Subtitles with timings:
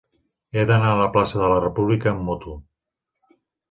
[0.55, 2.59] He d'anar a la plaça de la República amb moto.